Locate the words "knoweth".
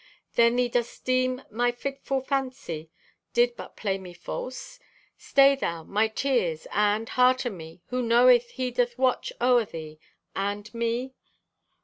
8.01-8.49